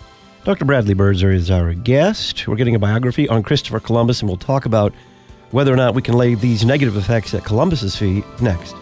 [0.46, 0.64] Dr.
[0.64, 2.48] Bradley Birzer is our guest.
[2.48, 4.94] We're getting a biography on Christopher Columbus, and we'll talk about
[5.50, 8.76] whether or not we can lay these negative effects at Columbus's feet next.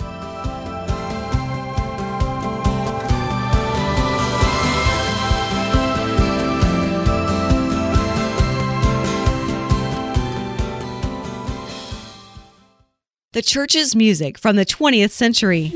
[13.31, 15.71] The church's music from the 20th century.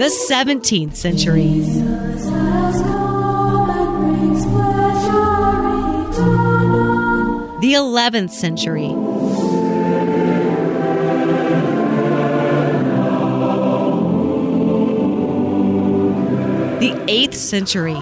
[0.00, 1.60] The 17th century.
[7.60, 8.88] The 11th century.
[16.78, 17.92] The 8th century.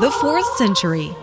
[0.00, 1.14] The 4th century.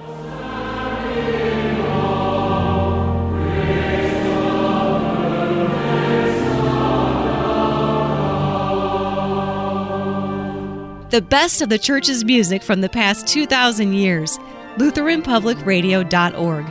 [11.10, 14.38] The best of the church's music from the past 2,000 years.
[14.78, 16.66] LutheranPublicRadio.org.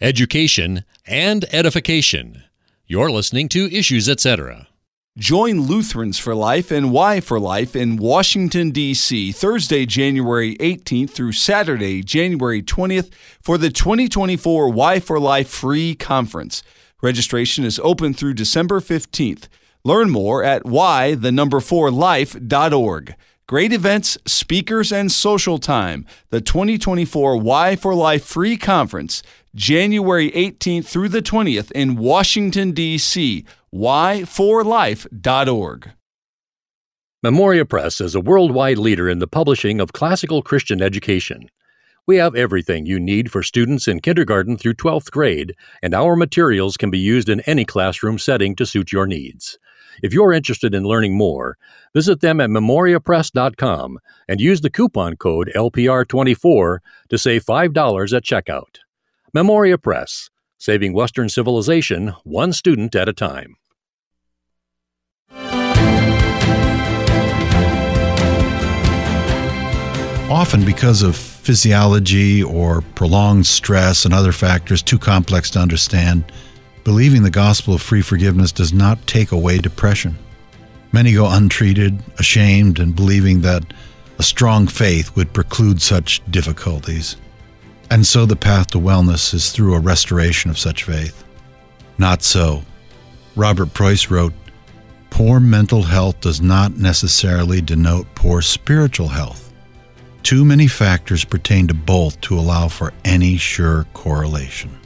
[0.00, 2.44] Education and edification.
[2.86, 4.68] You're listening to Issues Etc.
[5.18, 12.62] Join Lutherans for Life and Y4Life in Washington, D.C., Thursday, January 18th through Saturday, January
[12.62, 13.12] 20th,
[13.42, 16.62] for the 2024 Y4Life Free Conference.
[17.02, 19.48] Registration is open through December 15th.
[19.84, 23.14] Learn more at y the number 4 life.org.
[23.46, 26.06] Great events, speakers, and social time.
[26.28, 29.24] The 2024 Y4Life Free Conference,
[29.56, 33.44] January 18th through the 20th in Washington, D.C.
[33.74, 35.90] Y4Life.org.
[37.22, 41.50] Memoria Press is a worldwide leader in the publishing of classical Christian education.
[42.06, 46.76] We have everything you need for students in kindergarten through 12th grade, and our materials
[46.76, 49.58] can be used in any classroom setting to suit your needs.
[50.02, 51.56] If you're interested in learning more,
[51.94, 53.98] visit them at memoriapress.com
[54.28, 58.78] and use the coupon code LPR24 to save $5 at checkout.
[59.32, 63.56] Memoria Press, saving Western civilization one student at a time.
[70.30, 76.30] Often, because of physiology or prolonged stress and other factors too complex to understand,
[76.90, 80.18] believing the gospel of free forgiveness does not take away depression.
[80.90, 83.62] Many go untreated, ashamed, and believing that
[84.18, 87.14] a strong faith would preclude such difficulties.
[87.92, 91.22] And so the path to wellness is through a restoration of such faith.
[91.96, 92.64] Not so.
[93.36, 94.34] Robert Preus wrote,
[95.10, 99.52] Poor mental health does not necessarily denote poor spiritual health.
[100.24, 104.79] Too many factors pertain to both to allow for any sure correlation.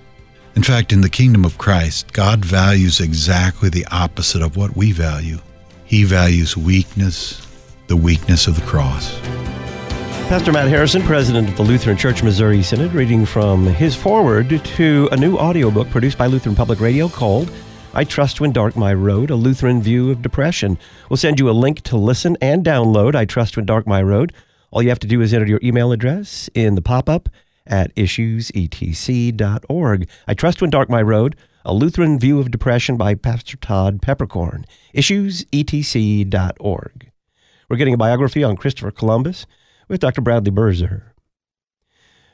[0.57, 4.93] In fact, in the kingdom of Christ, God values exactly the opposite of what we
[4.93, 5.39] value.
[5.85, 7.45] He values weakness,
[7.89, 9.19] the weakness of the cross.
[10.29, 15.09] Pastor Matt Harrison, president of the Lutheran Church Missouri Synod, reading from his foreword to
[15.11, 17.51] a new audiobook produced by Lutheran Public Radio called
[17.93, 20.79] I Trust When Dark My Road, a Lutheran View of Depression.
[21.11, 24.33] We'll send you a link to listen and download I Trust When Dark My Road.
[24.71, 27.29] All you have to do is enter your email address in the pop up
[27.67, 30.09] at issuesetc.org.
[30.27, 34.65] I Trust When Dark My Road, a Lutheran View of Depression by Pastor Todd Peperkorn.
[34.95, 37.11] Issuesetc.org.
[37.69, 39.47] We're getting a biography on Christopher Columbus
[39.89, 40.21] with Dr.
[40.21, 41.03] Bradley Birzer.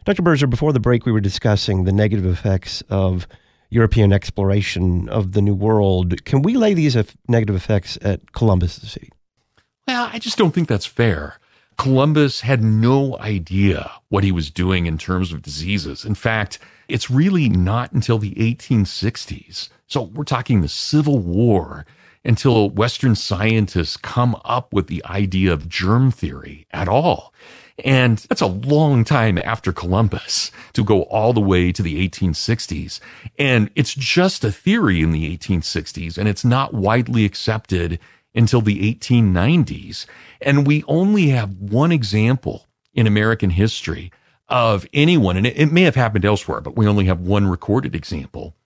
[0.05, 0.23] Dr.
[0.23, 3.29] Birzer, before the break, we were discussing the negative effects of
[3.71, 6.25] European exploration of the New World.
[6.25, 6.97] Can we lay these
[7.29, 9.12] negative effects at Columbus's feet?
[9.87, 11.37] Well, I just don't think that's fair.
[11.81, 16.05] Columbus had no idea what he was doing in terms of diseases.
[16.05, 19.71] In fact, it's really not until the 1860s.
[19.87, 21.87] So we're talking the Civil War
[22.23, 27.33] until Western scientists come up with the idea of germ theory at all.
[27.83, 33.01] And that's a long time after Columbus to go all the way to the 1860s.
[33.38, 37.99] And it's just a theory in the 1860s, and it's not widely accepted
[38.35, 40.07] until the 1890s.
[40.40, 44.12] And we only have one example in American history
[44.49, 47.95] of anyone, and it, it may have happened elsewhere, but we only have one recorded
[47.95, 48.57] example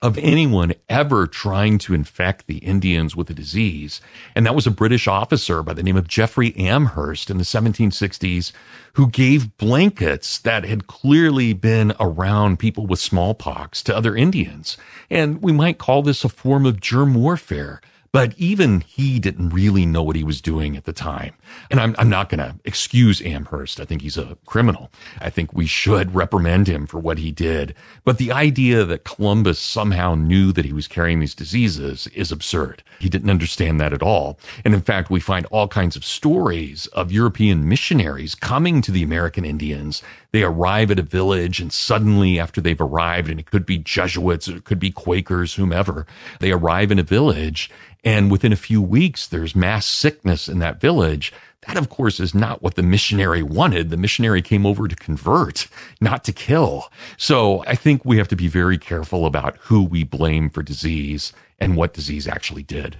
[0.00, 4.00] of anyone ever trying to infect the Indians with a disease.
[4.34, 8.52] And that was a British officer by the name of Jeffrey Amherst in the 1760s
[8.92, 14.76] who gave blankets that had clearly been around people with smallpox to other Indians.
[15.10, 17.80] And we might call this a form of germ warfare.
[18.10, 21.34] But even he didn't really know what he was doing at the time.
[21.70, 23.80] And I'm, I'm not going to excuse Amherst.
[23.80, 24.90] I think he's a criminal.
[25.20, 27.74] I think we should reprimand him for what he did.
[28.04, 32.82] But the idea that Columbus somehow knew that he was carrying these diseases is absurd.
[32.98, 34.38] He didn't understand that at all.
[34.64, 39.02] And in fact, we find all kinds of stories of European missionaries coming to the
[39.02, 40.02] American Indians.
[40.30, 44.48] They arrive at a village and suddenly after they've arrived, and it could be Jesuits,
[44.48, 46.06] it could be Quakers, whomever,
[46.40, 47.70] they arrive in a village
[48.04, 51.32] and within a few weeks, there's mass sickness in that village.
[51.66, 53.90] That, of course, is not what the missionary wanted.
[53.90, 55.66] The missionary came over to convert,
[56.00, 56.90] not to kill.
[57.16, 61.32] So I think we have to be very careful about who we blame for disease
[61.58, 62.98] and what disease actually did.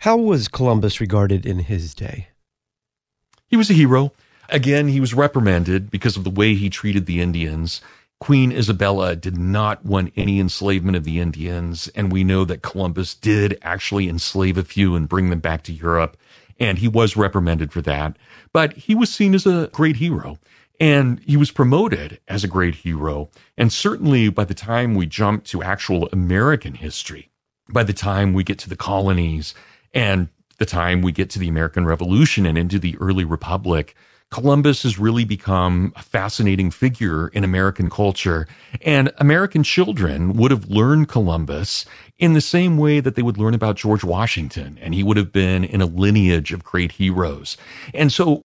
[0.00, 2.28] How was Columbus regarded in his day?
[3.46, 4.12] He was a hero.
[4.48, 7.82] Again, he was reprimanded because of the way he treated the Indians.
[8.18, 13.14] Queen Isabella did not want any enslavement of the Indians, and we know that Columbus
[13.14, 16.16] did actually enslave a few and bring them back to Europe,
[16.58, 18.16] and he was reprimanded for that.
[18.52, 20.38] But he was seen as a great hero,
[20.80, 23.30] and he was promoted as a great hero.
[23.56, 27.30] And certainly by the time we jump to actual American history,
[27.68, 29.54] by the time we get to the colonies
[29.92, 30.28] and
[30.58, 33.94] the time we get to the American Revolution and into the early Republic,
[34.30, 38.46] Columbus has really become a fascinating figure in American culture.
[38.82, 41.86] And American children would have learned Columbus
[42.18, 44.78] in the same way that they would learn about George Washington.
[44.82, 47.56] And he would have been in a lineage of great heroes.
[47.94, 48.42] And so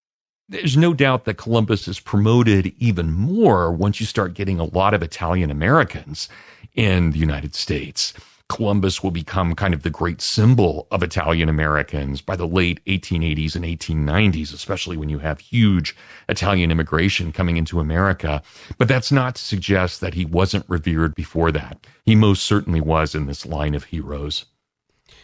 [0.48, 4.94] there's no doubt that Columbus is promoted even more once you start getting a lot
[4.94, 6.28] of Italian Americans
[6.74, 8.14] in the United States.
[8.54, 13.56] Columbus will become kind of the great symbol of Italian Americans by the late 1880s
[13.56, 15.96] and 1890s, especially when you have huge
[16.28, 18.42] Italian immigration coming into America.
[18.78, 21.86] But that's not to suggest that he wasn't revered before that.
[22.04, 24.44] He most certainly was in this line of heroes.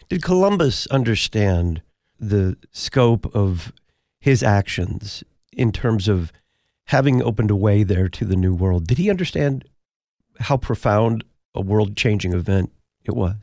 [0.08, 1.82] Did Columbus understand
[2.18, 3.72] the scope of
[4.20, 5.22] his actions
[5.52, 6.32] in terms of
[6.86, 8.88] having opened a way there to the New World?
[8.88, 9.64] Did he understand
[10.40, 11.22] how profound
[11.54, 12.72] a world changing event
[13.04, 13.34] it was.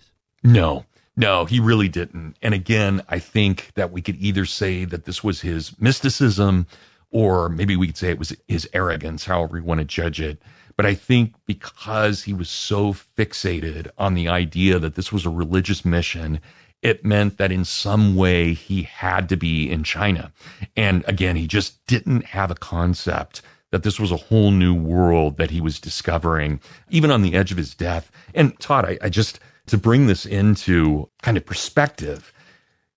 [0.44, 0.86] No,
[1.16, 2.36] no, he really didn't.
[2.42, 6.68] And again, I think that we could either say that this was his mysticism
[7.10, 10.42] or maybe we could say it was his arrogance, however you want to judge it.
[10.76, 15.30] But I think because he was so fixated on the idea that this was a
[15.32, 16.40] religious mission,
[16.84, 20.32] it meant that in some way he had to be in China.
[20.76, 23.42] And again, he just didn't have a concept
[23.72, 26.60] that this was a whole new world that he was discovering,
[26.90, 28.12] even on the edge of his death.
[28.34, 32.34] And Todd, I, I just, to bring this into kind of perspective,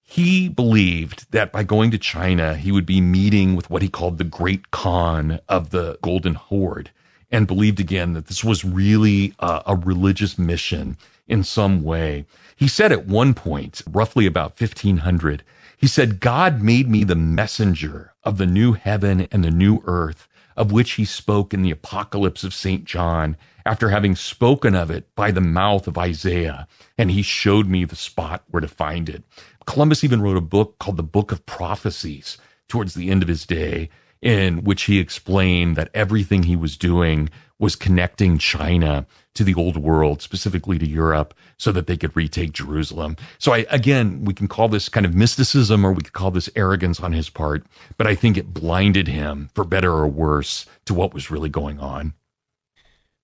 [0.03, 4.19] he believed that by going to China, he would be meeting with what he called
[4.19, 6.91] the great Khan of the Golden Horde,
[7.31, 10.97] and believed again that this was really a, a religious mission
[11.29, 12.27] in some way.
[12.57, 15.45] He said at one point, roughly about 1500,
[15.77, 20.29] he said, God made me the messenger of the new heaven and the new earth
[20.61, 22.85] of which he spoke in the Apocalypse of St.
[22.85, 27.87] John, after having spoken of it by the mouth of Isaiah, and he showed me
[27.87, 29.25] the spot where to find it.
[29.65, 32.37] Columbus even wrote a book called the Book of Prophecies
[32.69, 33.89] towards the end of his day,
[34.21, 39.77] in which he explained that everything he was doing was connecting China to the old
[39.77, 43.17] world, specifically to Europe, so that they could retake Jerusalem.
[43.39, 46.51] So I, again, we can call this kind of mysticism or we could call this
[46.57, 47.65] arrogance on his part,
[47.97, 51.79] but I think it blinded him for better or worse to what was really going
[51.79, 52.15] on.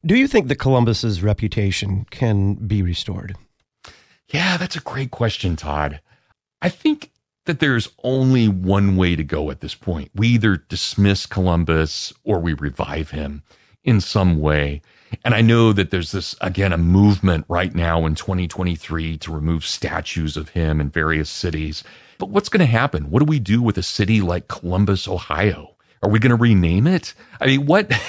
[0.04, 3.34] Do you think that Columbus's reputation can be restored?
[4.28, 6.00] Yeah, that's a great question, Todd.
[6.62, 7.10] I think
[7.46, 10.10] that there's only one way to go at this point.
[10.14, 13.42] We either dismiss Columbus or we revive him
[13.84, 14.82] in some way.
[15.24, 19.64] And I know that there's this, again, a movement right now in 2023 to remove
[19.64, 21.84] statues of him in various cities.
[22.18, 23.10] But what's going to happen?
[23.10, 25.76] What do we do with a city like Columbus, Ohio?
[26.02, 27.14] Are we going to rename it?
[27.40, 27.92] I mean, what?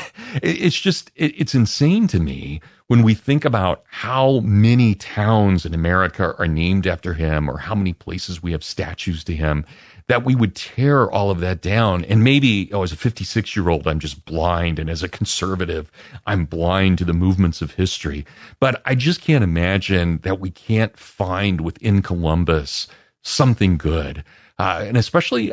[0.44, 6.36] It's just, it's insane to me when we think about how many towns in America
[6.38, 9.66] are named after him or how many places we have statues to him
[10.08, 12.06] that we would tear all of that down.
[12.06, 14.80] And maybe, oh, as a 56 year old, I'm just blind.
[14.80, 15.92] And as a conservative,
[16.26, 18.26] I'm blind to the movements of history.
[18.60, 22.88] But I just can't imagine that we can't find within Columbus
[23.24, 24.24] something good.
[24.58, 25.52] Uh, and especially,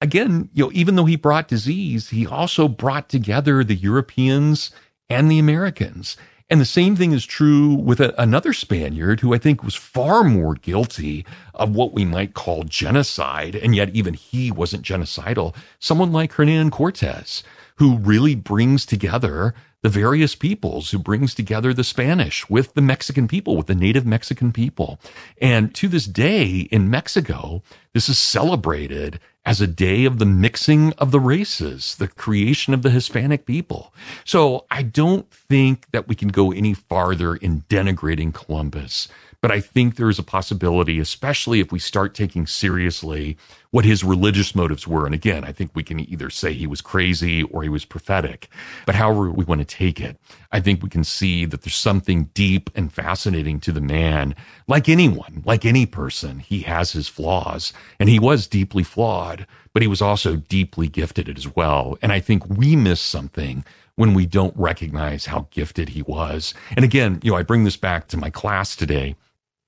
[0.00, 4.70] again, you know, even though he brought disease, he also brought together the Europeans
[5.08, 6.16] and the Americans.
[6.50, 10.22] And the same thing is true with a, another Spaniard who I think was far
[10.22, 11.24] more guilty
[11.54, 13.56] of what we might call genocide.
[13.56, 15.56] And yet even he wasn't genocidal.
[15.78, 17.42] Someone like Hernan Cortez,
[17.76, 23.26] who really brings together the various peoples, who brings together the Spanish with the Mexican
[23.26, 24.98] people, with the native Mexican people.
[25.40, 30.92] And to this day in Mexico, this is celebrated as a day of the mixing
[30.94, 33.92] of the races, the creation of the Hispanic people.
[34.24, 39.08] So I don't think that we can go any farther in denigrating Columbus.
[39.44, 43.36] But I think there is a possibility, especially if we start taking seriously
[43.72, 45.04] what his religious motives were.
[45.04, 48.48] And again, I think we can either say he was crazy or he was prophetic,
[48.86, 50.18] but however we want to take it,
[50.50, 54.34] I think we can see that there's something deep and fascinating to the man.
[54.66, 59.82] Like anyone, like any person, he has his flaws and he was deeply flawed, but
[59.82, 61.98] he was also deeply gifted as well.
[62.00, 63.62] And I think we miss something
[63.96, 66.54] when we don't recognize how gifted he was.
[66.76, 69.16] And again, you know, I bring this back to my class today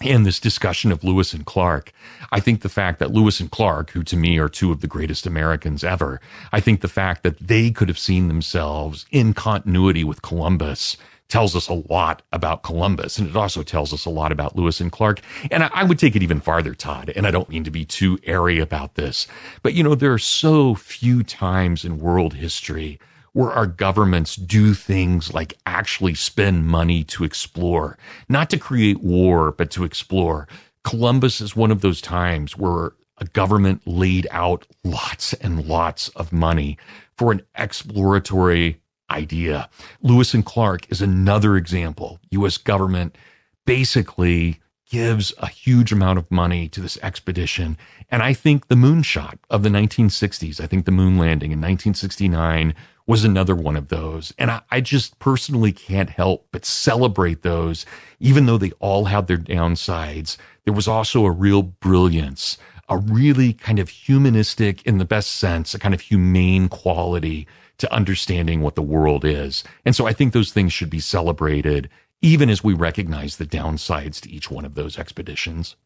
[0.00, 1.92] and this discussion of Lewis and Clark.
[2.30, 4.86] I think the fact that Lewis and Clark, who to me are two of the
[4.86, 6.20] greatest Americans ever,
[6.52, 10.96] I think the fact that they could have seen themselves in continuity with Columbus
[11.28, 13.18] tells us a lot about Columbus.
[13.18, 15.20] And it also tells us a lot about Lewis and Clark.
[15.50, 17.12] And I, I would take it even farther, Todd.
[17.16, 19.26] And I don't mean to be too airy about this,
[19.62, 23.00] but you know, there are so few times in world history
[23.36, 27.98] where our governments do things like actually spend money to explore,
[28.30, 30.48] not to create war, but to explore.
[30.84, 36.32] Columbus is one of those times where a government laid out lots and lots of
[36.32, 36.78] money
[37.14, 38.80] for an exploratory
[39.10, 39.68] idea.
[40.00, 42.18] Lewis and Clark is another example.
[42.30, 43.18] US government
[43.66, 47.76] basically gives a huge amount of money to this expedition.
[48.10, 52.74] And I think the moonshot of the 1960s, I think the moon landing in 1969
[53.06, 54.34] was another one of those.
[54.38, 57.86] And I, I, just personally can't help but celebrate those,
[58.18, 60.36] even though they all had their downsides.
[60.64, 65.74] There was also a real brilliance, a really kind of humanistic, in the best sense,
[65.74, 67.46] a kind of humane quality
[67.78, 69.62] to understanding what the world is.
[69.84, 71.88] And so I think those things should be celebrated,
[72.22, 75.76] even as we recognize the downsides to each one of those expeditions.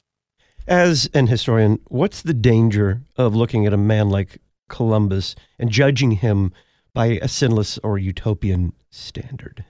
[0.66, 6.12] As an historian, what's the danger of looking at a man like Columbus and judging
[6.12, 6.52] him
[6.92, 9.64] by a sinless or utopian standard.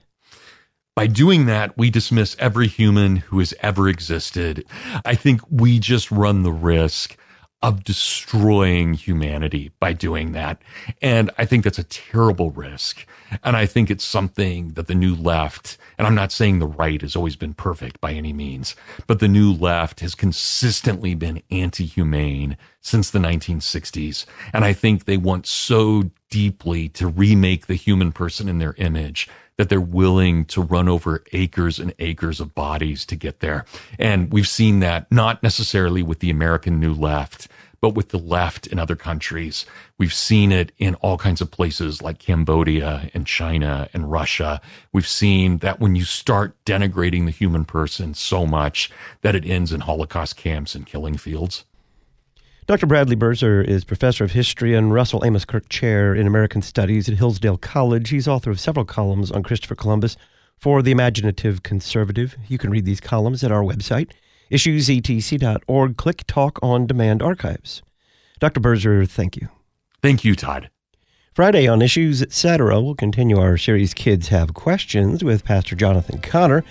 [0.97, 4.64] By doing that, we dismiss every human who has ever existed.
[5.05, 7.16] I think we just run the risk
[7.62, 10.62] of destroying humanity by doing that.
[11.02, 13.06] And I think that's a terrible risk.
[13.44, 17.00] And I think it's something that the new left, and I'm not saying the right
[17.02, 18.74] has always been perfect by any means,
[19.06, 24.24] but the new left has consistently been anti humane since the 1960s.
[24.54, 29.28] And I think they want so deeply to remake the human person in their image
[29.61, 33.66] that they're willing to run over acres and acres of bodies to get there.
[33.98, 37.46] And we've seen that not necessarily with the American New Left,
[37.81, 39.64] but with the left in other countries.
[39.99, 44.61] We've seen it in all kinds of places like Cambodia and China and Russia.
[44.93, 48.91] We've seen that when you start denigrating the human person so much
[49.22, 51.64] that it ends in Holocaust camps and killing fields.
[52.66, 52.87] Dr.
[52.87, 57.16] Bradley Birzer is professor of history and Russell Amos Kirk Chair in American Studies at
[57.16, 58.11] Hillsdale College.
[58.11, 60.16] He's author of several columns on Christopher Columbus
[60.57, 62.37] for The Imaginative Conservative.
[62.47, 64.12] You can read these columns at our website,
[64.51, 65.96] issuesetc.org.
[65.96, 67.82] Click Talk on Demand Archives.
[68.38, 68.61] Dr.
[68.61, 69.48] Birzer, thank you.
[70.03, 70.70] Thank you, Todd.
[71.34, 76.64] Friday on Issues Etc., we'll continue our series Kids Have Questions with Pastor Jonathan Conner.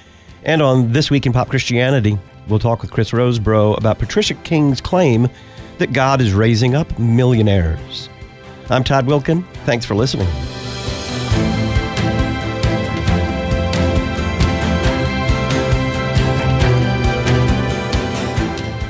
[0.44, 2.18] And on This Week in Pop Christianity,
[2.48, 5.30] we'll talk with Chris Rosebrough about Patricia King's claim
[5.78, 8.10] that God is raising up millionaires.
[8.70, 9.46] I'm Todd Wilken.
[9.66, 10.28] Thanks for listening.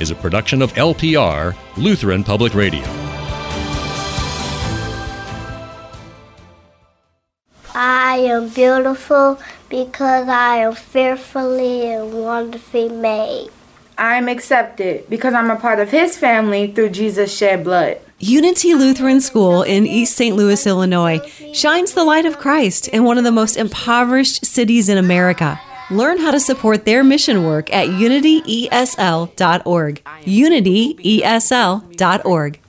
[0.00, 2.82] is a production of LPR, Lutheran Public Radio.
[7.74, 13.50] I am beautiful because I am fearfully and wonderfully made.
[13.98, 17.98] I am accepted because I'm a part of His family through Jesus' shed blood.
[18.20, 20.36] Unity Lutheran School in East St.
[20.36, 21.20] Louis, Illinois,
[21.52, 25.60] shines the light of Christ in one of the most impoverished cities in America.
[25.90, 30.02] Learn how to support their mission work at unityesl.org.
[30.04, 32.60] Unityesl.org.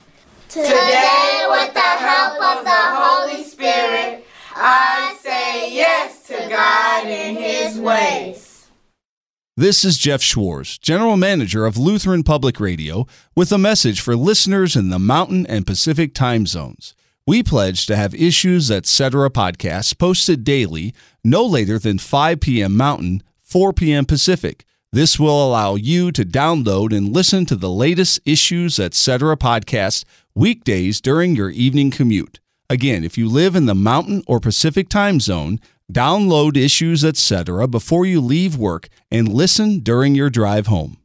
[0.48, 7.78] Today, with the help of the Holy Spirit, I say yes to God and His
[7.78, 8.66] ways.
[9.56, 14.76] This is Jeff Schwartz, General Manager of Lutheran Public Radio, with a message for listeners
[14.76, 16.94] in the Mountain and Pacific time zones.
[17.26, 19.30] We pledge to have Issues Etc.
[19.30, 22.76] podcasts posted daily, no later than 5 p.m.
[22.76, 24.04] Mountain, 4 p.m.
[24.04, 24.64] Pacific.
[24.92, 29.36] This will allow you to download and listen to the latest Issues Etc.
[29.36, 30.04] podcast
[30.34, 32.40] weekdays during your evening commute.
[32.70, 35.58] Again, if you live in the Mountain or Pacific time zone,
[35.92, 37.68] Download issues, etc.
[37.68, 40.96] before you leave work and listen during your drive home.